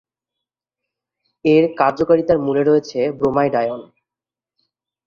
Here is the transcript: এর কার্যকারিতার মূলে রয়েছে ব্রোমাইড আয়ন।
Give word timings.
এর 1.45 1.63
কার্যকারিতার 1.79 2.37
মূলে 2.45 2.63
রয়েছে 2.63 2.99
ব্রোমাইড 3.19 3.53
আয়ন। 3.61 3.81